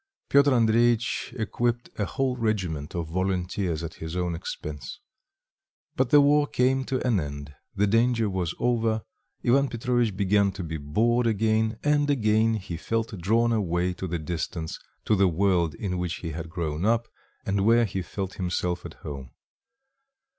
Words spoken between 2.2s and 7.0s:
regiment of volunteers at his own expense. But the war came